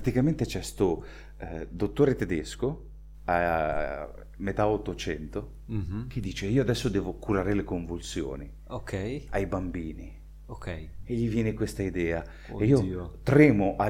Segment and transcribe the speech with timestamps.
[0.00, 1.02] praticamente c'è sto
[1.38, 2.84] eh, dottore tedesco
[3.24, 6.08] a metà 800 Mhm.
[6.08, 10.12] che dice io adesso devo curare le convulsioni Ok, ai bambini.
[10.48, 10.66] ok.
[10.68, 12.22] E gli viene questa idea.
[12.58, 13.18] E io Oddio.
[13.22, 13.88] tremo a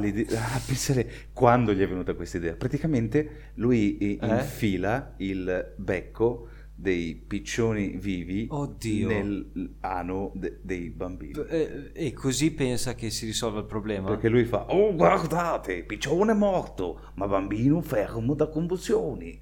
[0.64, 2.54] pensare quando gli è venuta questa idea.
[2.54, 4.26] Praticamente lui eh, Eh?
[4.38, 6.48] infila il becco
[6.78, 9.08] dei piccioni vivi Oddio.
[9.08, 11.32] nell'ano de- dei bambini.
[11.48, 14.08] Eh, E così pensa che si risolva il problema?
[14.08, 19.40] Perché lui fa, oh guardate, piccione morto, ma bambino fermo da convulsioni.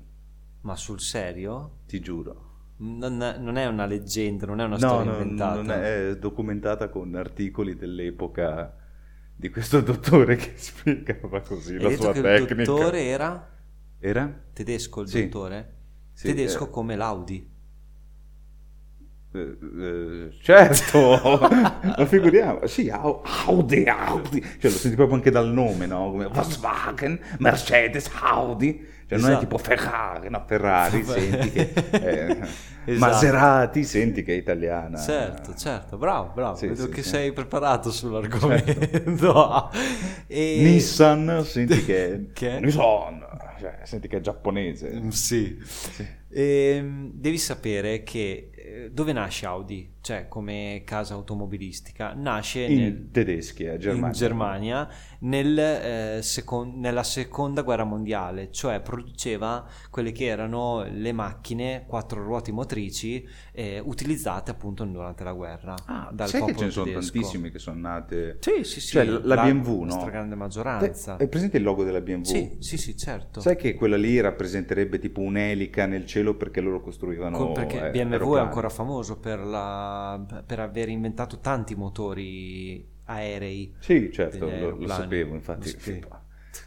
[0.60, 1.78] Ma sul serio?
[1.86, 2.52] Ti giuro.
[2.76, 5.54] Non è, non è una leggenda, non è una No, storia no, inventata.
[5.60, 8.76] non è documentata con articoli dell'epoca
[9.36, 12.54] di questo dottore che spiegava così Hai la sua che tecnica.
[12.54, 13.50] il dottore era
[13.98, 14.42] Era?
[14.52, 15.22] tedesco, il Sì.
[15.24, 15.73] dottore?
[16.14, 17.46] Sì, tedesco eh, come l'Audi.
[19.32, 21.18] eh, eh, certo,
[21.96, 26.10] ma figuriamo, sì, Au- Audi, Audi, cioè lo senti proprio anche dal nome, no?
[26.10, 29.38] Come Volkswagen, Mercedes, Audi, cioè non è Esatto.
[29.38, 32.48] tipo Ferrari, no, Ferrari, senti che, eh,
[32.84, 33.00] Esatto.
[33.00, 34.98] Maserati, senti che è italiana.
[34.98, 36.56] Certo, certo, bravo, bravo.
[36.56, 37.08] Sì, Vedo sì, che sì.
[37.08, 39.70] sei preparato sull'argomento.
[40.28, 42.60] E- Nissan, senti che, Che?
[42.60, 43.24] Nissan,
[43.64, 44.90] cioè, senti che è giapponese.
[44.92, 45.56] Mm, Sì.
[46.30, 48.50] Ehm, devi sapere che
[48.90, 54.06] dove nasce Audi, cioè come casa automobilistica, nasce In nel- tedeschi, a Germania.
[54.06, 54.88] in Germania
[55.20, 62.22] nel, eh, secon- nella seconda guerra mondiale, cioè produceva quelle che erano le macchine quattro
[62.22, 66.86] ruote motrici eh, utilizzate appunto durante la guerra Ah, dal sai che ce ne sono
[66.86, 67.12] tedesco.
[67.12, 68.38] tantissimi che sono nate...
[68.40, 68.92] Sì, sì, sì.
[68.92, 69.90] Cioè, la BMW, no?
[69.92, 71.16] stragrande maggioranza.
[71.18, 72.24] Hai presente il logo della BMW?
[72.24, 73.40] Sì, sì, sì, certo.
[73.40, 77.90] Sai che quella lì rappresenterebbe tipo un'elica nel cielo perché loro costruivano Co- perché eh,
[77.90, 78.48] BMW è aeroplani.
[78.54, 83.74] Ancora famoso per, la- per aver inventato tanti motori aerei.
[83.80, 85.68] Sì, certo, lo, lo sapevo, infatti.
[85.68, 85.78] Sì.
[85.80, 86.04] sì.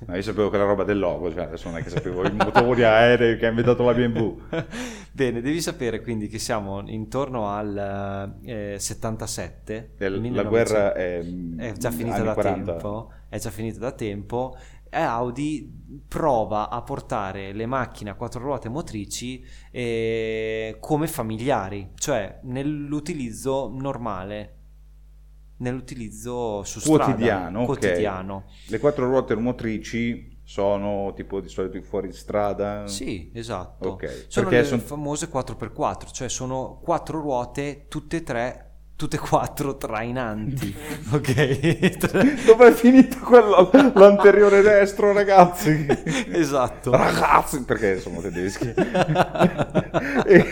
[0.06, 2.32] Ma io sapevo che la roba del logo, cioè adesso non è che sapevo i
[2.34, 4.42] motori aerei che ha inventato la BMW.
[5.14, 9.92] Bene, devi sapere quindi che siamo intorno al eh, 77.
[9.98, 11.24] E l- 1900 La guerra è,
[11.58, 12.72] è già finita anni da 40.
[12.72, 14.58] tempo, è già finita da tempo
[14.92, 23.70] Audi prova a portare le macchine a quattro ruote motrici eh, come familiari, cioè nell'utilizzo
[23.74, 24.54] normale,
[25.58, 28.44] nell'utilizzo su strada, Quotidiano, quotidiano.
[28.68, 32.88] Le quattro ruote motrici sono tipo di solito fuori strada?
[32.88, 33.90] Sì, esatto.
[33.90, 38.67] Ok, Sono perché le son- famose 4x4, cioè sono quattro ruote, tutte e tre,
[38.98, 40.76] tutte e quattro trainanti.
[41.14, 42.44] ok?
[42.46, 45.86] Dove è finito quello, l'anteriore destro, ragazzi?
[46.32, 46.92] esatto.
[46.92, 48.74] Ragazzi, perché sono tedeschi.
[50.28, 50.46] e,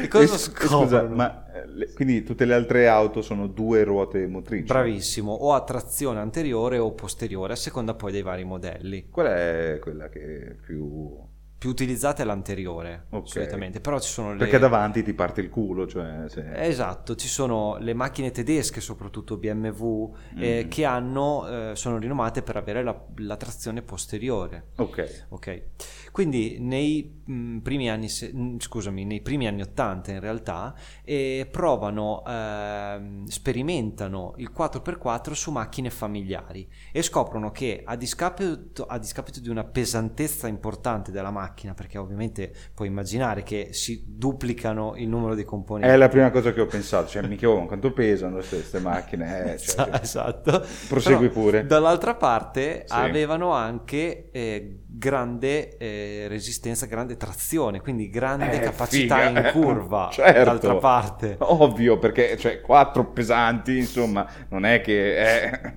[0.00, 0.84] E cosa e- scoprono?
[0.84, 4.64] Scusa, ma eh, le- quindi tutte le altre auto sono due ruote motrici?
[4.64, 9.08] Bravissimo, o a trazione anteriore o posteriore, a seconda poi dei vari modelli.
[9.10, 11.30] Qual è quella che è più...
[11.62, 13.28] Più utilizzata è l'anteriore, Ok.
[13.28, 14.36] solitamente, però ci sono le...
[14.38, 16.24] Perché davanti ti parte il culo, cioè...
[16.26, 20.68] se- Esatto, ci sono le macchine tedesche, soprattutto BMW, eh, Mm.
[20.68, 24.70] che hanno, eh, sono rinomate per avere la, la trazione posteriore.
[24.78, 25.26] Ok.
[25.28, 25.62] Ok,
[26.10, 30.74] quindi nei mh, primi anni, se- mh, scusami, nei primi anni 80 in realtà,
[31.04, 38.98] eh, provano, ehm, sperimentano il 4x4 su macchine familiari e scoprono che a discapito, a
[38.98, 45.08] discapito di una pesantezza importante della macchina, perché ovviamente puoi immaginare che si duplicano il
[45.08, 45.92] numero di componenti.
[45.92, 49.58] È la prima cosa che ho pensato, cioè mica oh, quanto pesano queste macchine, eh,
[49.58, 50.64] cioè, Esa- esatto.
[50.88, 51.66] Prosegui Però, pure.
[51.66, 52.94] Dall'altra parte Sì.
[52.94, 60.08] avevano anche eh, grande eh, resistenza, grande trazione, quindi grande Eh, capacità figa, in curva.
[60.12, 60.44] certo.
[60.44, 61.36] D'altra parte.
[61.40, 65.16] Ovvio, perché cioè, quattro pesanti, insomma, non è che...
[65.16, 65.74] È...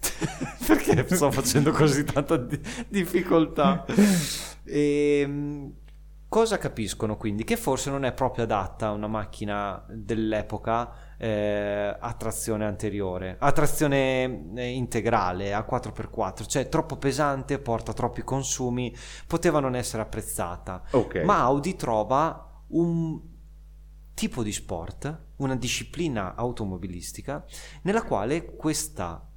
[0.66, 3.84] Perché sto facendo così tanta di- difficoltà?
[4.64, 5.72] Ehm,
[6.28, 7.44] cosa capiscono quindi?
[7.44, 13.50] Che forse non è proprio adatta a una macchina dell'epoca eh, a trazione anteriore, a
[13.52, 18.94] trazione eh, integrale, a 4x4, cioè troppo pesante, porta troppi consumi,
[19.26, 20.82] poteva non essere apprezzata.
[20.92, 21.22] Ok.
[21.24, 23.20] Ma Audi trova un
[24.14, 27.44] tipo di sport, una disciplina automobilistica
[27.82, 29.27] nella quale questa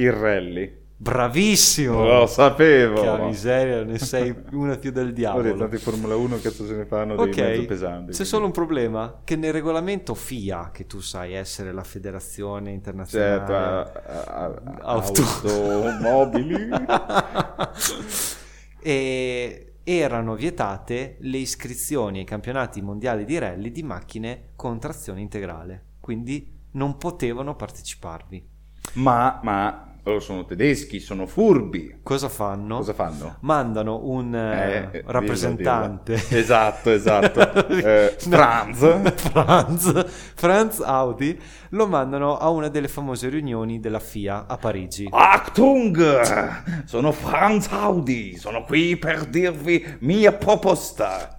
[0.00, 0.76] Il rally.
[1.00, 3.00] bravissimo Lo sapevo.
[3.02, 6.74] che miseria ne sei una più del Ho diavolo detto, tanti Formula 1 cazzo se
[6.74, 8.12] ne fanno dei mezzo ok pesanti.
[8.12, 13.46] c'è solo un problema che nel regolamento FIA che tu sai essere la federazione internazionale
[13.46, 15.22] Certo, a- a- Auto.
[15.22, 16.68] automobili.
[18.82, 25.84] e erano vietate le iscrizioni ai campionati mondiali di rally di macchine con trazione integrale
[26.00, 28.46] quindi non potevano parteciparvi
[28.94, 32.00] ma, ma loro sono tedeschi, sono furbi.
[32.02, 32.76] Cosa fanno?
[32.78, 33.36] Cosa fanno?
[33.40, 36.14] Mandano un eh, Eh, rappresentante.
[36.14, 36.40] dillo, dillo.
[36.40, 37.66] Esatto, esatto.
[37.68, 38.36] Eh, No.
[38.36, 39.12] Franz.
[39.30, 41.38] Franz, Franz Audi
[41.70, 45.06] lo mandano a una delle famose riunioni della FIA a Parigi.
[45.10, 46.84] Achtung!
[46.84, 51.38] Sono Franz Audi, sono qui per dirvi mia proposta.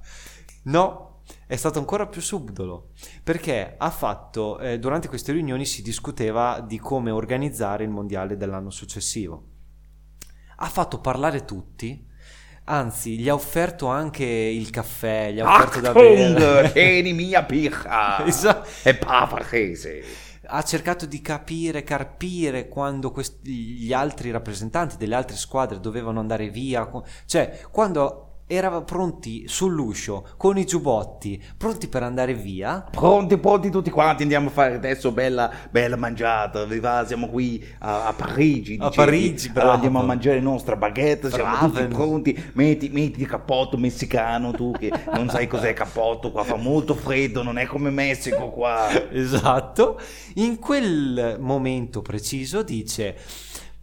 [0.64, 1.09] No,
[1.50, 2.90] è stato ancora più subdolo
[3.24, 8.70] perché ha fatto eh, durante queste riunioni si discuteva di come organizzare il mondiale dell'anno
[8.70, 9.46] successivo.
[10.58, 12.06] Ha fatto parlare tutti,
[12.66, 16.70] anzi, gli ha offerto anche il caffè, gli ha offerto da bere.
[16.72, 17.48] Tieni mia.
[17.50, 18.70] Esatto.
[18.84, 20.04] È bavarese.
[20.52, 26.50] ha cercato di capire, carpire quando questi- gli altri rappresentanti delle altre squadre dovevano andare
[26.50, 26.88] via,
[27.26, 32.84] cioè quando erano pronti sull'uscio con i giubbotti, pronti per andare via.
[32.90, 37.06] Pronti, pronti tutti quanti, andiamo a fare adesso bella, bella mangiata, vi va?
[37.06, 38.78] siamo qui a, a Parigi.
[38.80, 38.96] A dicevi.
[38.96, 39.60] Parigi, bravo.
[39.60, 41.68] Allora andiamo a mangiare la nostra baguette, siamo Bravo.
[41.68, 46.56] tutti pronti, metti, metti il cappotto messicano, tu che non sai cos'è cappotto, qua fa
[46.56, 48.88] molto freddo, non è come Messico qua.
[49.12, 50.00] Esatto.
[50.36, 53.16] In quel momento preciso dice: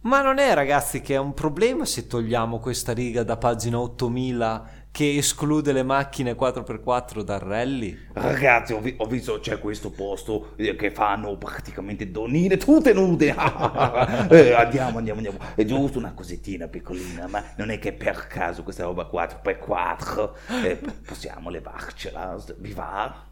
[0.01, 4.69] Ma non è, ragazzi, che è un problema se togliamo questa riga da pagina 8000
[4.91, 7.97] che esclude le macchine 4x4 dal rally?
[8.13, 13.35] Ragazzi, ho, vi- ho visto c'è questo posto eh, che fanno praticamente donine tutte nude.
[14.29, 15.37] Eh, andiamo, andiamo, andiamo.
[15.55, 20.29] È giusto una cosettina piccolina, ma non è che per caso questa roba 4x4
[20.63, 22.37] eh, possiamo levarcela.
[22.57, 23.25] Vi va?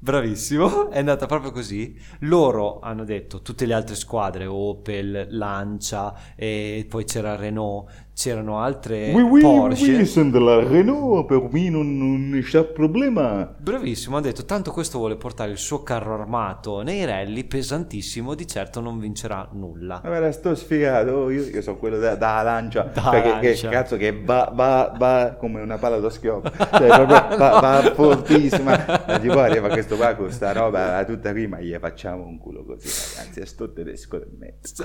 [0.00, 2.00] Bravissimo, è andata proprio così.
[2.20, 9.12] Loro hanno detto, tutte le altre squadre, Opel, Lancia, e poi c'era Renault, c'erano altre
[9.12, 10.04] Porsche.
[10.04, 13.54] sono della Renault, per me non, non c'è problema.
[13.56, 18.44] Bravissimo, ha detto, tanto questo vuole portare il suo carro armato nei rally, pesantissimo, di
[18.44, 20.00] certo non vincerà nulla.
[20.02, 23.22] Ma me la sto sfigato, oh, io, io sono quello da, da lancia, Da cioè
[23.22, 23.68] che, che lancia.
[23.68, 29.06] cazzo che va, va, va come una palla da schioppo, cioè proprio va, va fortissima,
[29.06, 32.64] e tipo arriva questo qua con sta roba tutta qui, ma gli facciamo un culo
[32.64, 34.84] così ragazzi, è sto tedesco del mezzo,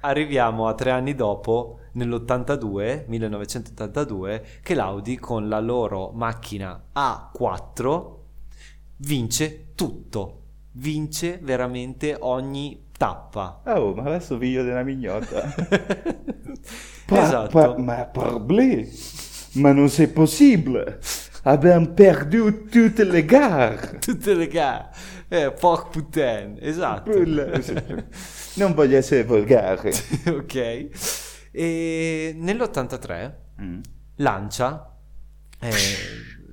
[0.00, 8.10] arriviamo a tre anni dopo, nell'82, 1982, che l'Audi con la loro macchina A4
[8.98, 10.40] vince tutto,
[10.72, 13.62] vince veramente ogni tappa.
[13.66, 15.54] Oh, ma adesso figlio della mignotta.
[17.14, 17.48] Esatto.
[17.50, 18.88] pa- ma parblé,
[19.54, 20.98] ma non c'est possible,
[21.42, 23.98] abbiamo perdu tutte le gare.
[23.98, 24.88] Tutte le gare,
[25.28, 27.10] eh, porc putain, esatto.
[28.54, 29.92] Non voglio essere volgare.
[30.26, 30.88] ok.
[31.52, 33.80] E nell'83 Mm.
[34.16, 34.96] Lancia,
[35.60, 35.70] eh,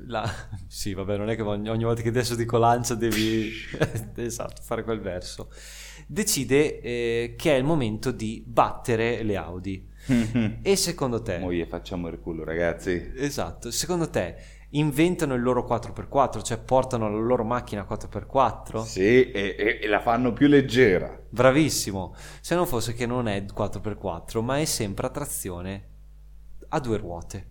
[0.07, 0.29] la-
[0.67, 3.51] sì vabbè non è che ogni, ogni volta che adesso dico Lancia devi
[4.15, 5.49] esatto, fare quel verso,
[6.05, 9.87] decide eh, che è il momento di battere le Audi.
[10.61, 13.11] E secondo te, Mo gli facciamo il culo, ragazzi.
[13.15, 14.35] esatto, secondo te
[14.71, 18.83] inventano il loro 4x4, cioè portano la loro macchina 4x4?
[18.83, 21.19] Sì, e, e- e la fanno più leggera.
[21.29, 25.87] Bravissimo, se non fosse che non è 4x4, ma è sempre a trazione
[26.69, 27.47] a due ruote.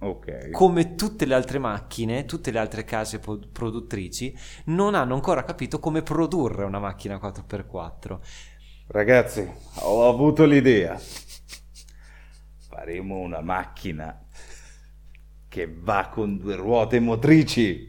[0.00, 0.50] Ok.
[0.50, 6.02] Come tutte le altre macchine, tutte le altre case produttrici, non hanno ancora capito come
[6.02, 8.18] produrre una macchina 4x4.
[8.88, 9.48] Ragazzi,
[9.82, 11.00] ho avuto l'idea.
[12.68, 14.18] Faremo una macchina
[15.52, 17.86] che va con due ruote motrici.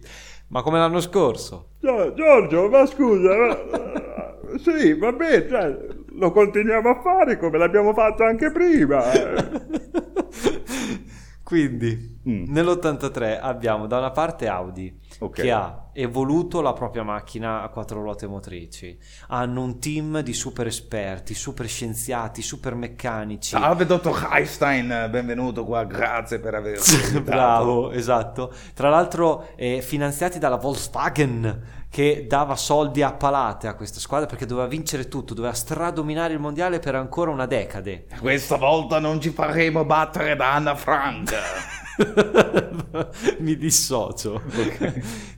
[0.50, 1.70] Ma come l'anno scorso?
[1.80, 5.78] Giorgio, ma scusa, ma- sì, va bene, cioè,
[6.10, 9.02] lo continuiamo a fare come l'abbiamo fatto anche prima.
[11.44, 12.46] Quindi, Mm.
[12.54, 15.42] nell'83 abbiamo da una parte Audi Ok.
[15.42, 18.98] che ha evoluto la propria macchina a quattro ruote motrici.
[19.28, 23.52] Hanno un team di super esperti, super scienziati, super meccanici.
[23.52, 26.80] Salve dottor Einstein, benvenuto qua, grazie per aver
[27.24, 28.52] Bravo, esatto.
[28.74, 34.48] Tra l'altro eh, finanziati dalla Volkswagen che dava soldi a palate a questa squadra perché
[34.48, 38.08] doveva vincere tutto, doveva stradominare il mondiale per ancora una decade.
[38.20, 41.34] Questa volta non ci faremo battere da Anna Frank.
[43.40, 44.42] Mi dissocio.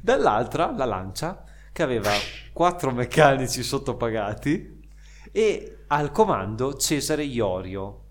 [0.02, 2.12] Dall'altra la Lancia che aveva
[2.54, 4.88] quattro meccanici sottopagati
[5.32, 8.04] e al comando Cesare Iorio,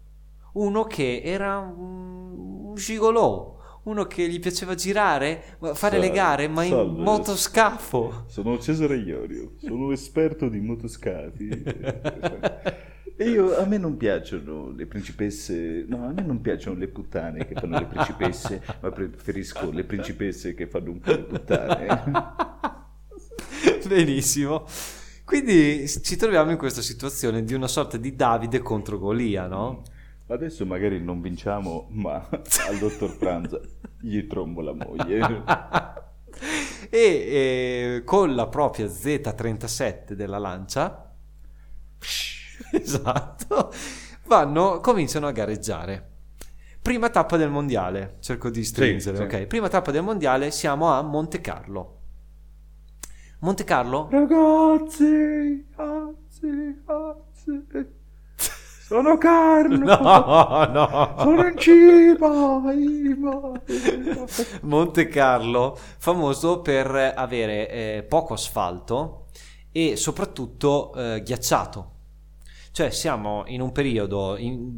[0.53, 6.71] uno che era un gigolò, uno che gli piaceva girare, fare le gare, ma in
[6.71, 7.03] salve.
[7.03, 8.25] motoscafo.
[8.27, 11.63] Sono Cesare Iorio, sono esperto di motoscafi.
[13.17, 17.47] E io, a me non piacciono le principesse, no, a me non piacciono le puttane
[17.47, 22.03] che fanno le principesse, ma preferisco le principesse che fanno un po' le puttane.
[23.87, 24.67] Benissimo.
[25.25, 29.83] Quindi ci troviamo in questa situazione di una sorta di Davide contro Golia, no?
[30.27, 33.61] Adesso magari non vinciamo, ma al dottor Franz
[34.01, 35.43] gli trombo la moglie.
[36.91, 41.15] e eh, con la propria Z37 della lancia,
[42.73, 43.73] esatto,
[44.27, 46.11] vanno, cominciano a gareggiare.
[46.81, 49.23] Prima tappa del mondiale, cerco di stringere, sì.
[49.23, 49.47] ok?
[49.47, 52.01] Prima tappa del mondiale, siamo a Monte Carlo.
[53.39, 54.09] Monte Carlo?
[54.11, 58.03] Ragazzi, ragazzi, ragazzi.
[58.87, 59.85] Sono Carlo.
[59.85, 61.15] No, no.
[61.19, 64.31] Sono in cima, in cima.
[64.63, 69.27] Monte Carlo, famoso per avere eh, poco asfalto
[69.73, 71.93] e soprattutto eh, ghiacciato.
[72.75, 74.77] Cioè siamo in un periodo, in,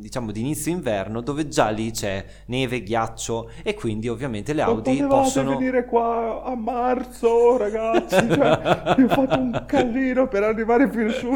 [0.00, 5.00] diciamo, di inizio inverno dove già lì c'è neve, ghiaccio e quindi ovviamente le Audi
[5.00, 5.56] non possono...
[5.56, 8.16] venire qua a marzo, ragazzi.
[8.16, 11.28] Cioè, io ho fatto un casino per arrivare fin su.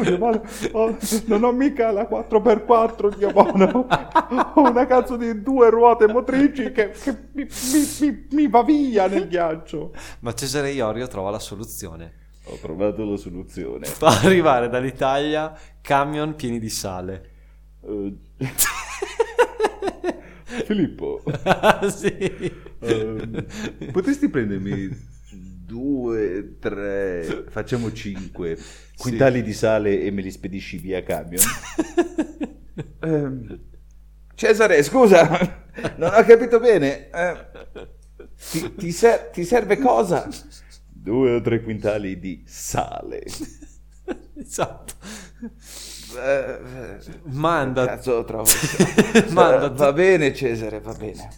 [0.73, 3.87] Ho- non ho mica la 4x4 di Abono.
[4.53, 9.07] Ho una cazzo di due ruote motrici che, che mi, mi- mi- mi va via
[9.07, 9.93] nel ghiaccio.
[10.19, 12.21] Ma Cesare Iorio trova la soluzione.
[12.45, 13.85] Ho trovato la soluzione.
[13.85, 17.29] Fa arrivare dall'Italia camion pieni di sale.
[17.81, 18.13] Eh,
[20.65, 21.23] Filippo,
[21.89, 22.51] sì.
[22.79, 23.45] ehm,
[23.91, 24.89] potresti prendermi
[25.65, 28.57] due, tre, facciamo cinque
[28.95, 31.41] quintali di sale e me li spedisci via camion?
[33.01, 33.59] Ehm,
[34.33, 35.27] Cesare, scusa,
[35.97, 37.09] non ho capito bene.
[37.11, 37.45] Eh,
[38.49, 40.27] ti, ti ser- ti serve cosa?
[41.03, 43.23] Due o tre quintali di sale.
[44.35, 44.93] Esatto.
[46.17, 48.49] Eh, Manda, Cazzo, trovo.
[49.31, 51.29] Manda- va bene, Cesare, va bene.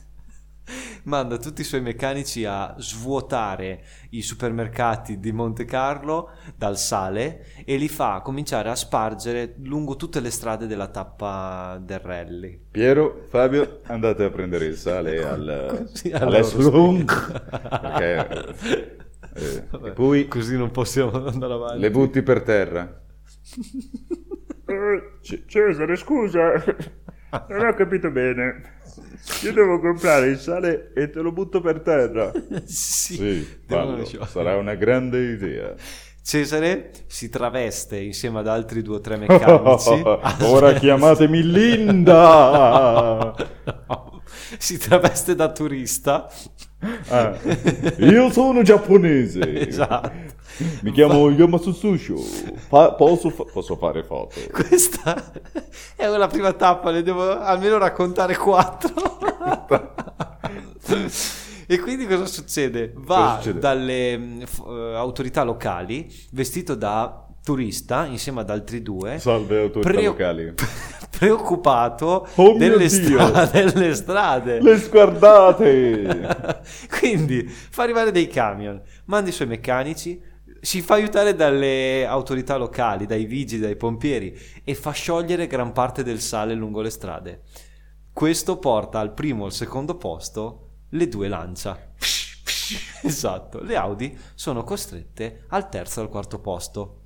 [1.06, 7.78] manda tutti i suoi meccanici a svuotare i supermercati di Monte Carlo dal sale e
[7.78, 12.60] li fa cominciare a spargere lungo tutte le strade della tappa del rally.
[12.72, 17.06] Piero, Fabio, andate a prendere il sale al, Così, all'Esslung,
[17.60, 18.98] perché,
[19.36, 21.80] eh, Vabbè, e poi così non possiamo andare avanti.
[21.80, 23.02] le butti per terra.
[24.68, 26.54] Eh, C- Cesare, scusa,
[27.50, 28.74] non ho capito bene.
[29.44, 32.32] Io devo comprare il sale e te lo butto per terra.
[32.64, 35.76] sì, Sì, fallo, sarà una grande idea.
[36.22, 40.02] Cesare si traveste insieme ad altri due o tre meccanici.
[40.46, 43.34] Ora chiamatemi Linda!
[44.58, 46.28] si traveste da turista.
[47.10, 47.38] Ah,
[47.98, 49.68] io sono giapponese.
[49.68, 50.34] Esatto.
[50.82, 52.16] Mi chiamo Yamasususho.
[52.16, 54.40] Fa- posso, fa- posso fare foto?
[54.52, 55.34] Questa
[55.98, 58.94] è la prima tappa, ne devo almeno raccontare quattro.
[61.68, 62.94] e quindi cosa succede?
[62.96, 63.60] Va Cosa succede?
[63.60, 69.20] dalle eh, autorità locali vestito da turista insieme ad altri due.
[69.20, 70.54] Salve autorità Preo- locali.
[71.18, 74.62] preoccupato Oh delle, stra- delle strade.
[74.62, 76.62] Le sguardate!
[77.00, 80.22] Quindi fa arrivare dei camion, manda i suoi meccanici,
[80.62, 86.04] si fa aiutare dalle autorità locali, dai vigili, dai pompieri e fa sciogliere gran parte
[86.04, 87.42] del sale lungo le strade.
[88.12, 91.94] Questo porta al primo o al secondo posto le due lancia.
[93.04, 97.02] Esatto, le Audi sono costrette al terzo e al quarto posto.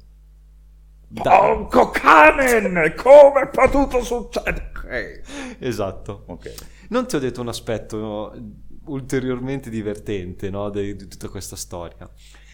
[1.14, 2.94] Porco Canen!
[2.96, 5.24] Come è potuto succedere?
[5.60, 6.24] Esatto.
[6.28, 6.54] Ok.
[6.90, 8.34] Non ti ho detto un aspetto
[8.86, 12.10] ulteriormente divertente no, di, di tutta questa storia.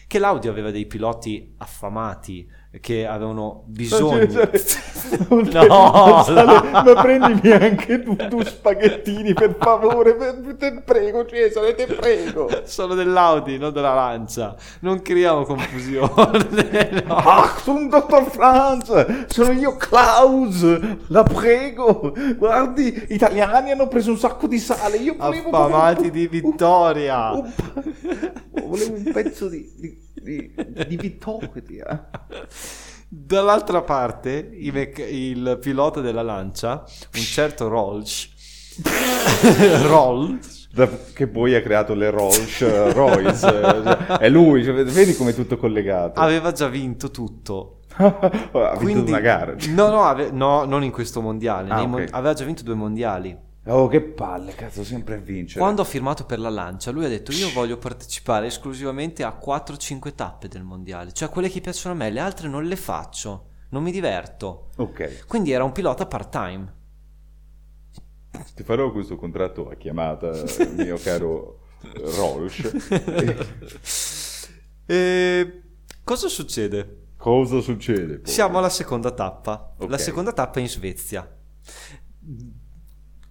[0.06, 2.48] Che l'Audi aveva dei piloti affamati
[2.80, 4.26] che avevano bisogno.
[5.28, 11.86] No, Sale, ma prendimi anche tu, tu spaghettini per favore, per- te prego Cesare, te
[11.86, 12.48] prego.
[12.64, 14.56] Sono dell'Audi, non della lancia.
[14.80, 17.04] Non creiamo confusione.
[17.06, 17.14] no.
[17.14, 20.64] Achtung, dottor Franz, sono io Klaus,
[21.08, 22.12] la prego.
[22.36, 27.30] Guardi, gli italiani hanno preso un sacco di sale, io volevo Affamati di vittoria.
[27.30, 30.52] un- un- volevo un pezzo di, di, di,
[30.88, 32.08] di vittoria.
[33.08, 36.82] Dall'altra parte, i mec- il pilota della lancia,
[37.14, 38.28] un certo Rolls,
[39.86, 40.64] Rolls
[41.14, 45.56] che poi ha creato le Rolls Royce, cioè, è lui, cioè, vedi come è tutto
[45.56, 46.20] collegato.
[46.20, 47.80] aveva già vinto tutto.
[47.96, 48.10] ha
[48.50, 49.54] vinto Quindi- una gara.
[49.68, 51.70] No, no, ave- no, non in questo mondiale.
[51.70, 51.90] Ah, nei ok.
[51.90, 53.44] mon- aveva già vinto due mondiali.
[53.68, 55.60] Oh, che palle, cazzo, sempre a vincere.
[55.60, 60.14] Quando ha firmato per la lancia, lui ha detto: Io voglio partecipare esclusivamente a 4-5
[60.14, 63.82] tappe del mondiale, cioè quelle che piacciono a me, le altre non le faccio, non
[63.82, 64.70] mi diverto.
[64.76, 66.74] Ok, Quindi era un pilota part-time.
[68.54, 70.30] ti farò questo contratto a chiamata,
[70.76, 71.60] mio caro
[72.16, 72.72] Rolls.
[74.88, 75.62] E
[76.04, 77.06] cosa succede?
[77.16, 78.18] Cosa succede?
[78.20, 78.30] poi?
[78.32, 79.74] Siamo alla seconda tappa.
[79.78, 80.00] La Ok.
[80.00, 81.28] seconda tappa è in Svezia.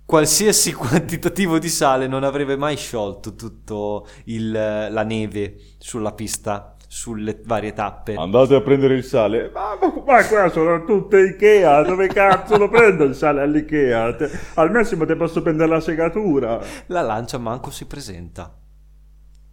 [0.06, 7.42] Qualsiasi quantitativo di sale non avrebbe mai sciolto tutto il- la neve sulla pista, sulle
[7.44, 8.14] varie tappe.
[8.16, 9.50] Andate a prendere il sale.
[9.54, 11.82] Ma, ma, ma qua sono tutte Ikea.
[11.84, 14.14] Dove cazzo lo prendo il sale all'Ikea?
[14.16, 16.62] Te- al massimo ti posso prendere la segatura.
[16.88, 18.56] La lancia manco si presenta.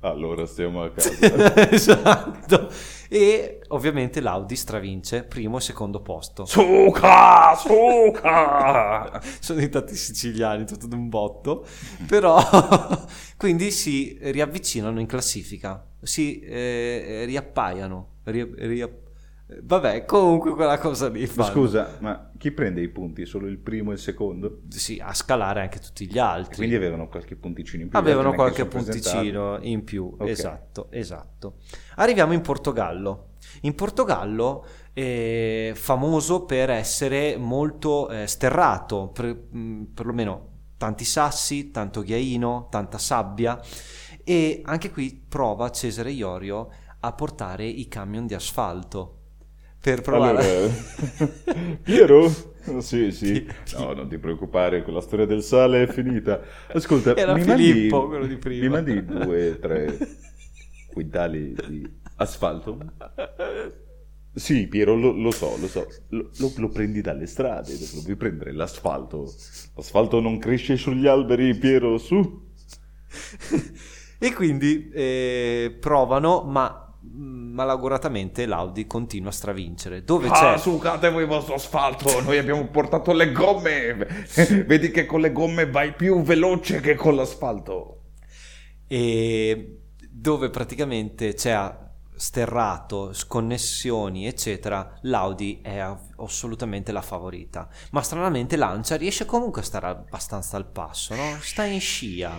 [0.01, 1.71] Allora stiamo a casa.
[1.71, 2.69] esatto.
[3.15, 6.47] E ovviamente l'Audi stravince primo e secondo posto.
[6.47, 7.55] Suca!
[7.55, 9.21] Suca!
[9.39, 11.67] Sono diventati siciliani tutto d'un botto,
[12.07, 12.41] però
[13.37, 18.21] quindi si riavvicinano in classifica, si eh, riappaiano.
[18.25, 18.51] ri-
[19.63, 21.21] vabbè, comunque quella cosa lì.
[21.21, 21.49] Ma fanno.
[21.51, 23.27] scusa, ma chi prende i punti?
[23.27, 24.63] Solo il primo e il secondo?
[24.69, 26.57] Sì, a scalare anche tutti gli altri.
[26.57, 27.99] Quindi avevano qualche punticino in più.
[27.99, 30.29] Avevano qualche punticino in più, Ok.
[30.29, 31.57] esatto, esatto.
[31.97, 33.29] Arriviamo in Portogallo.
[33.63, 42.03] In Portogallo è famoso per essere molto eh, sterrato, per, mh, perlomeno tanti sassi, tanto
[42.03, 43.61] ghiaino, tanta sabbia
[44.25, 46.69] e anche qui prova Cesare Iorio
[47.01, 49.22] a portare i camion di asfalto
[49.83, 50.73] per provare Allora,
[51.83, 52.31] Piero?
[52.81, 53.45] Sì, sì.
[53.77, 56.41] No, non ti preoccupare, quella storia del sale è finita.
[56.73, 58.63] Ascolta, Era mi Filippo, mandi, quello di prima.
[58.63, 59.99] Mi mandi due, tre
[60.93, 62.79] quintali di asfalto?
[64.35, 65.87] Sì, Piero, lo, lo so, lo so.
[66.11, 69.31] Lo, lo- lo prendi dalle strade, devi prendere l'asfalto.
[69.75, 72.51] L'asfalto non cresce sugli alberi, Piero, su.
[74.23, 80.05] E quindi eh, provano, ma malauguratamente l'Audi continua a stravincere.
[80.05, 80.59] Dove Ah, c'è?
[81.11, 83.95] voi il vostro asfalto, noi abbiamo portato le gomme.
[84.67, 87.99] Vedi che con le gomme vai più veloce che con l'asfalto.
[88.87, 89.81] E
[90.11, 91.81] dove praticamente c'è
[92.15, 95.85] sterrato, sconnessioni, eccetera, l'Audi è
[96.19, 97.69] assolutamente la favorita.
[97.91, 101.39] Ma stranamente Lancia riesce comunque a stare abbastanza al passo, no?
[101.41, 102.31] Sta in scia,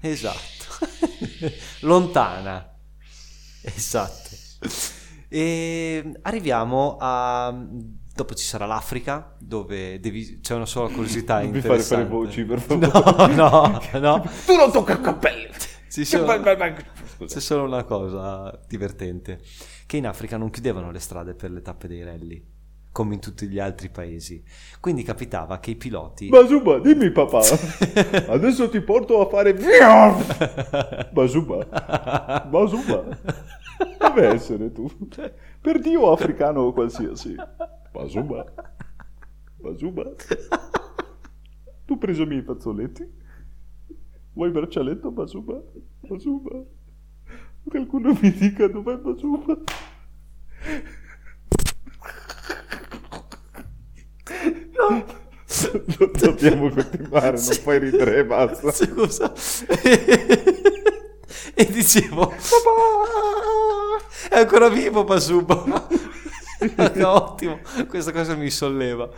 [0.00, 0.86] esatto.
[1.80, 2.71] Lontana.
[3.74, 4.30] Esatto.
[5.28, 7.54] E arriviamo a
[8.14, 10.40] dopo ci sarà l'Africa dove devi...
[10.40, 12.08] c'è una sola curiosità Non mi fare fare interessante.
[12.10, 12.60] voci, per
[13.00, 13.34] favore.
[13.34, 14.30] No, no, no.
[14.44, 15.48] Tu non tocca capelli.
[15.88, 16.26] Ci sono-
[17.26, 19.40] C'è solo una cosa divertente,
[19.86, 22.44] che in Africa non chiudevano le strade per le tappe dei rally,
[22.92, 24.44] come in tutti gli altri paesi.
[24.78, 26.28] Quindi capitava che i piloti...
[26.28, 27.40] Basuba, dimmi papà.
[28.28, 29.54] Adesso ti porto a fare...
[31.10, 32.44] Basuba.
[32.48, 33.18] Basuba.
[33.98, 34.88] Deve essere tu.
[35.60, 37.34] Per Dio africano o qualsiasi.
[37.90, 38.44] Basuba.
[39.56, 40.04] Basuba.
[41.86, 43.20] Tu preso i miei fazzoletti?
[44.34, 45.62] Vuoi braccialetto, Basuba?
[46.00, 46.62] Basuba.
[47.64, 49.58] Qualcuno mi dica dov'è Basuba?
[54.92, 55.20] No.
[56.12, 58.72] Dobbiamo continuare, non puoi ridere e basta.
[58.72, 59.32] Scusa.
[61.54, 62.32] e dicevo...
[64.28, 65.88] È ancora vivo Basuba.
[67.02, 69.08] Ottimo, questa cosa mi solleva.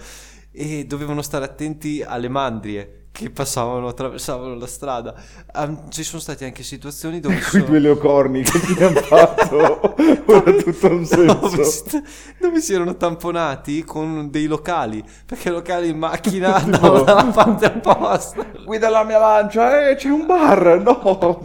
[0.50, 5.14] E dovevano stare attenti alle mandrie che passavano, attraversavano la strada.
[5.52, 7.36] Ah, ci sono state anche situazioni dove...
[7.36, 9.94] Quei sono- due leocorni che ti hanno fatto,
[10.26, 11.88] ora tutto un dove, senso.
[11.88, 12.02] si,
[12.40, 18.44] dove si erano tamponati con dei locali perché locali in macchina andavano dalla parte opposta
[18.64, 21.40] Guida la mia lancia, eh, c'è un bar, no.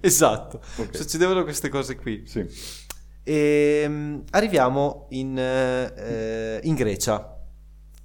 [0.00, 0.96] esatto Ok.
[0.96, 2.44] succedevano queste cose qui Sì.
[3.24, 7.31] e mm, arriviamo in, eh, in Grecia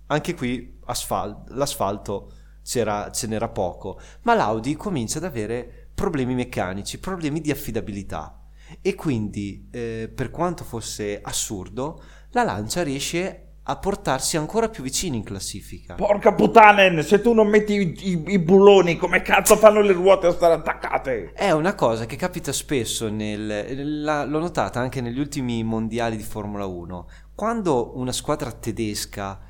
[0.08, 2.32] anche qui asfal- l'asfalto
[2.64, 8.42] c'era, ce n'era poco ma l'Audi comincia ad avere problemi meccanici problemi di affidabilità
[8.82, 15.16] e quindi eh, per quanto fosse assurdo la Lancia riesce a portarsi ancora più vicino
[15.16, 19.82] in classifica Porca puttana, se tu non metti i, i- i bulloni, come cazzo fanno
[19.82, 21.34] le ruote a stare attaccate?
[21.34, 26.24] È una cosa che capita spesso, nel, la- l'ho notata anche negli ultimi mondiali di
[26.24, 27.08] Formula 1.
[27.36, 29.42] Quando una squadra tedesca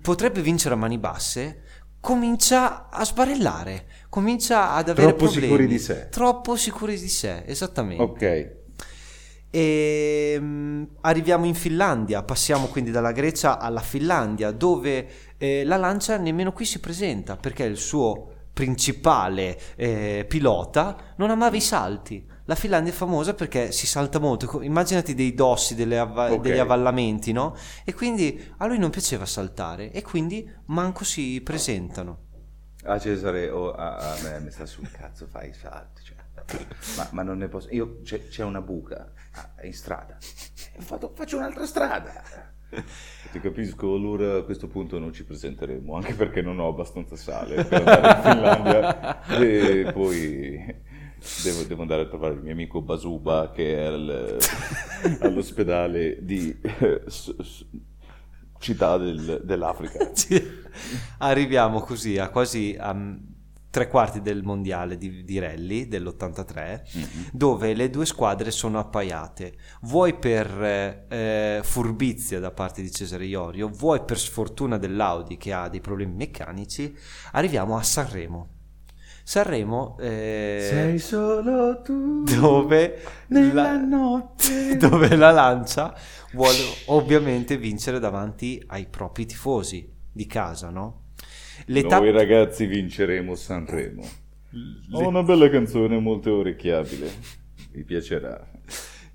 [0.00, 1.62] potrebbe vincere a mani basse,
[2.00, 5.46] comincia a sbarellare, comincia ad avere Troppo problemi.
[5.46, 6.08] sicuri di sé.
[6.10, 8.02] Troppo sicuri di sé, esattamente.
[8.02, 8.56] Ok.
[9.50, 15.08] E mm, arriviamo in Finlandia, passiamo quindi dalla Grecia alla Finlandia, dove
[15.38, 21.54] eh, la Lancia nemmeno qui si presenta perché il suo principale eh, pilota non amava
[21.54, 22.26] i salti.
[22.46, 24.60] La Finlandia è famosa perché si salta molto.
[24.62, 26.40] Immaginati dei dossi, delle avva- Ok.
[26.40, 27.54] degli avvallamenti, no?
[27.84, 32.24] E quindi a lui non piaceva saltare e quindi manco si presentano.
[32.82, 36.02] A Cesare o a, a me mi sta sul cazzo, fai i salti.
[36.02, 36.16] Cioè.
[36.96, 37.68] Ma, ma non ne posso.
[37.70, 40.16] Io c'è, c'è una buca ah, in strada.
[40.78, 42.47] Fatto- faccio un'altra strada.
[43.32, 47.64] Ti capisco, allora a questo punto non ci presenteremo, anche perché non ho abbastanza sale
[47.64, 50.74] per andare in Finlandia e poi
[51.42, 54.38] devo, devo andare a trovare il mio amico Basuba che è al-
[55.20, 57.66] all'ospedale di eh, s- s-
[58.58, 60.10] città del- dell'Africa.
[61.18, 62.94] Arriviamo così a quasi a
[63.78, 70.14] tre quarti del mondiale di, di rally dell'83, dove le due squadre sono appaiate, vuoi
[70.14, 75.68] per eh, eh, furbizia da parte di Cesare Iorio, vuoi per sfortuna dell'Audi che ha
[75.68, 76.92] dei problemi meccanici,
[77.32, 78.48] arriviamo a Sanremo.
[79.22, 84.74] Sanremo eh, solo tu dove nella la, notte.
[84.80, 85.94] dove la Lancia
[86.32, 91.07] vuole ovviamente vincere davanti ai propri tifosi di casa, no?
[91.70, 94.02] Le Noi tappe- ragazzi vinceremo Sanremo.
[94.50, 97.10] le- Ho una bella canzone molto orecchiabile,
[97.72, 98.50] vi piacerà.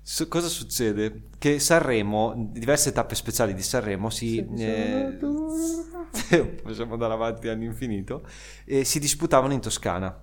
[0.00, 1.28] Su- cosa succede?
[1.38, 4.38] Che Sanremo, diverse tappe speciali di Sanremo si...
[4.58, 5.18] eh,
[6.62, 8.24] possiamo andare avanti all'infinito,
[8.66, 10.22] eh, si disputavano in Toscana.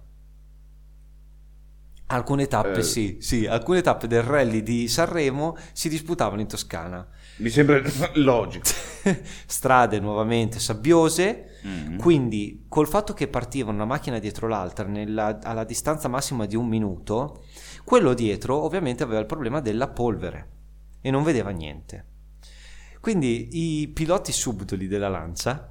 [2.07, 2.83] Alcune tappe, Eh.
[2.83, 7.07] sì, sì, alcune tappe del rally di Sanremo si disputavano in Toscana.
[7.37, 7.81] Mi sembra
[8.15, 8.65] logico.
[9.45, 11.99] Strade nuovamente sabbiose, Mm.
[11.99, 16.67] quindi col fatto che partivano una macchina dietro l'altra nella- alla distanza massima di un
[16.67, 17.43] minuto,
[17.83, 20.49] quello dietro ovviamente aveva il problema della polvere
[21.01, 22.05] e non vedeva niente.
[22.99, 25.70] Quindi i piloti subdoli della Lancia,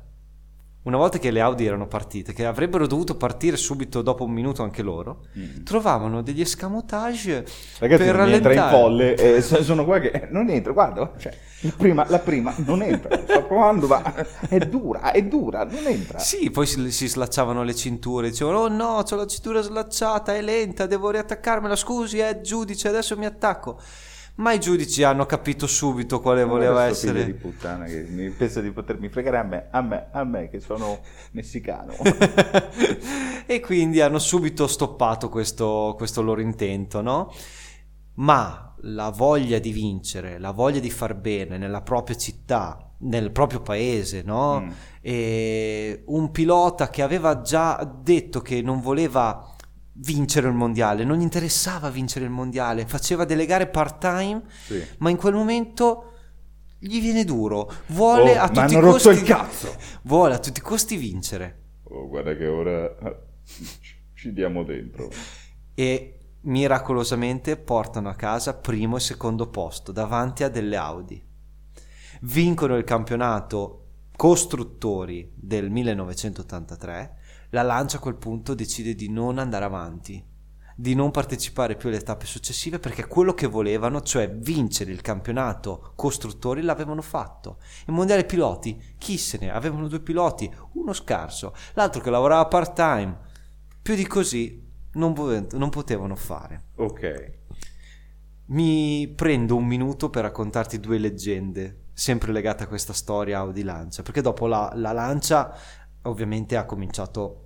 [0.83, 4.63] una volta che le Audi erano partite, che avrebbero dovuto partire subito dopo un minuto
[4.63, 5.63] anche loro, Mm.
[5.65, 7.45] trovavano degli escamotage
[7.79, 8.71] Ragazzi, per non mi entra in rallentare.
[8.83, 9.15] folle.
[9.15, 12.81] Eh, so- sono qua che eh, non entra, guarda, cioè, la, prima, la prima non
[12.83, 14.15] entra, sto provando, ma
[14.49, 16.19] è dura, è dura, non entra.
[16.19, 20.41] Sì, poi si, si slacciavano le cinture, dicevano: Oh no, ho la cintura slacciata, è
[20.41, 21.77] lenta, devo riattaccarmela.
[21.77, 23.79] Scusi, eh, giudice, adesso mi attacco.
[24.41, 27.33] Ma i giudici hanno capito subito quale voleva Questo figlio essere.
[27.33, 30.61] di puttana che mi pensa di potermi fregare a me, a me, a me che
[30.61, 31.01] sono
[31.33, 31.93] messicano.
[33.45, 37.31] e quindi hanno subito stoppato questo, questo loro intento, no?
[38.15, 43.61] Ma la voglia di vincere, la voglia di far bene nella propria città, nel proprio
[43.61, 44.63] paese, no?
[44.63, 45.95] Mm.
[46.07, 49.55] Un pilota che aveva già detto che non voleva
[50.03, 54.83] vincere il mondiale, non gli interessava vincere il mondiale, faceva delle gare part-time, Sì.
[54.99, 56.05] ma in quel momento
[56.79, 59.35] gli viene duro, vuole Oh, a tutti i costi
[60.03, 61.59] vuole a tutti i costi vincere.
[61.85, 62.97] Oh, guarda che ora
[63.45, 63.67] ci-
[64.15, 65.11] ci diamo dentro.
[65.75, 71.23] e miracolosamente portano a casa primo e secondo posto davanti a delle Audi.
[72.23, 73.77] Vincono il campionato
[74.17, 77.17] costruttori del 1983.
[77.51, 80.25] La Lancia a quel punto decide di non andare avanti,
[80.77, 85.93] di non partecipare più alle tappe successive perché quello che volevano, cioè vincere il campionato
[85.95, 87.59] costruttori, l'avevano fatto.
[87.87, 89.51] Il mondiale piloti, chi se ne?
[89.51, 93.19] Avevano due piloti, uno scarso, l'altro che lavorava part time.
[93.83, 96.69] Più di così non, pove- non potevano fare.
[96.77, 97.39] Ok.
[98.47, 104.03] Mi prendo un minuto per raccontarti due leggende, sempre legate a questa storia Audi Lancia,
[104.03, 105.55] perché dopo la, la Lancia
[106.03, 107.45] ovviamente ha cominciato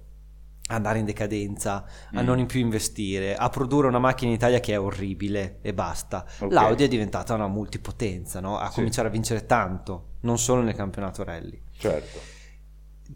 [0.67, 2.25] ad andare in decadenza, a Mm.
[2.25, 6.25] non in più investire, a produrre una macchina in Italia che è orribile e basta.
[6.41, 6.51] Ok.
[6.53, 8.57] L'Audi è diventata una multipotenza, no?
[8.59, 8.77] a Sì.
[8.77, 12.19] cominciare a vincere tanto, non solo nel campionato rally Certo.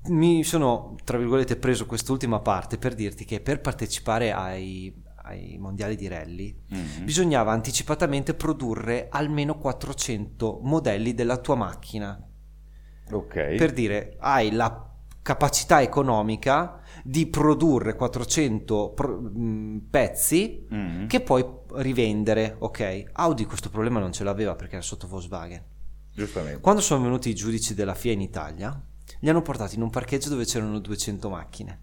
[0.09, 5.97] mi sono, tra virgolette, preso quest'ultima parte per dirti che per partecipare ai, ai mondiali
[5.97, 7.05] di rally Mhm.
[7.05, 12.23] bisognava anticipatamente produrre almeno 400 modelli della tua macchina.
[13.11, 13.55] Ok.
[13.57, 14.88] Per dire, hai la
[15.29, 21.07] capacità economica di produrre 400 pro- mh, pezzi Mhm.
[21.07, 22.57] che puoi rivendere.
[22.61, 25.63] Ok, Audi questo problema non ce l'aveva perché era sotto Volkswagen.
[26.15, 26.61] Giustamente.
[26.61, 28.83] Quando sono venuti i giudici della FIA in Italia,
[29.21, 31.81] li hanno portati in un parcheggio dove c'erano 200 macchine.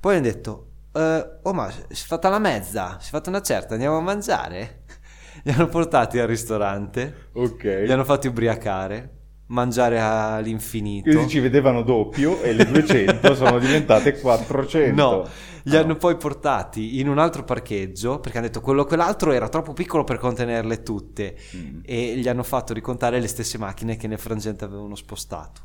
[0.00, 3.40] Poi hanno detto, "Eh, oh ma si è fatta la mezza, si è fatta una
[3.40, 4.82] certa, andiamo a mangiare?
[5.44, 7.62] Li hanno portati al ristorante, Ok.
[7.86, 11.10] li hanno fatti ubriacare, mangiare all'infinito.
[11.14, 14.94] Così ci vedevano doppio e le 200 sono diventate 400.
[14.94, 15.28] No,
[15.64, 19.48] li Ah, hanno poi portati in un altro parcheggio perché hanno detto quello quell'altro era
[19.48, 21.80] troppo piccolo per contenerle tutte Mm.
[21.84, 25.60] e gli hanno fatto ricontare le stesse macchine che nel frangente avevano spostato.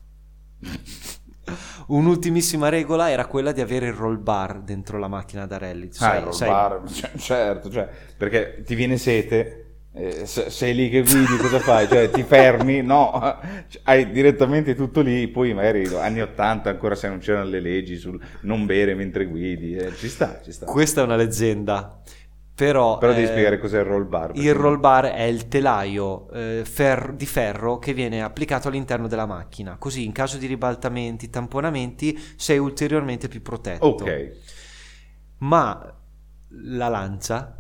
[1.88, 5.88] Un'ultimissima regola era quella di avere il roll bar dentro la macchina da rally.
[5.88, 9.69] Ah, Sai- il roll sai- bar, c- certo, cioè, perché ti viene sete,
[10.00, 11.88] eh, se- sei lì che guidi, cosa fai?
[11.88, 12.82] Cioè, ti fermi?
[12.82, 13.12] No,
[13.84, 18.20] hai direttamente tutto lì, poi magari anni 80 ancora se non c'erano le leggi sul
[18.42, 20.66] non bere mentre guidi, eh, ci sta, ci sta.
[20.66, 22.02] Questa è una leggenda.
[22.56, 24.32] Però, Però devi eh, spiegare cos'è il roll bar.
[24.36, 29.26] Il roll bar è il telaio eh, fer- di ferro che viene applicato all'interno della
[29.26, 33.86] macchina, così in caso di ribaltamenti, tamponamenti, sei ulteriormente più protetto.
[33.86, 34.32] Ok.
[35.38, 35.94] Ma
[36.50, 37.59] la lancia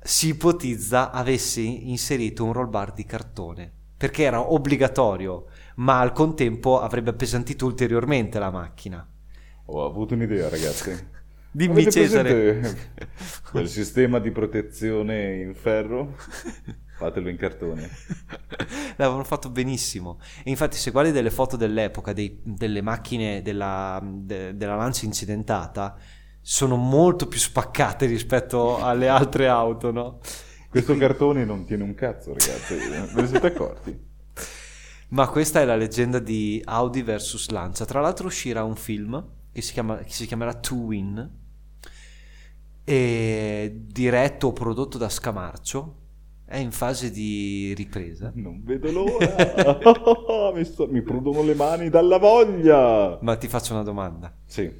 [0.00, 6.80] si ipotizza avesse inserito un roll bar di cartone, perché era obbligatorio, ma al contempo
[6.80, 9.06] avrebbe appesantito ulteriormente la macchina.
[9.66, 11.16] Ho avuto un'idea, ragazzi.
[11.50, 12.76] Dimmi Avete Cesare.
[13.50, 16.14] quel sistema di protezione in ferro?
[16.96, 17.88] Fatelo in cartone.
[18.96, 20.18] L'avevano fatto benissimo.
[20.44, 25.96] E infatti, se guardi delle foto dell'epoca, dei- delle macchine della, de- della Lancia incidentata,
[26.40, 30.20] sono molto più spaccate rispetto alle altre auto, no?
[30.70, 32.74] Questo cartone non tiene un cazzo, ragazzi.
[32.76, 33.98] Ve ne siete accorti?
[35.10, 37.86] Ma questa è la leggenda di Audi vs Lancia.
[37.86, 41.30] Tra l'altro uscirà un film che si, chiama- che si chiamerà To Win,
[42.84, 45.94] diretto o prodotto da Scamarcio.
[46.44, 48.30] È in fase di ripresa.
[48.34, 50.52] Non vedo l'ora.
[50.54, 53.18] mi, sto- mi prudono le mani dalla voglia.
[53.20, 54.34] Ma ti faccio una domanda.
[54.46, 54.70] Sì.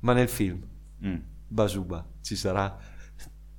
[0.00, 0.68] Ma nel film
[1.04, 1.16] Mm.
[1.48, 2.78] Basuba ci sarà?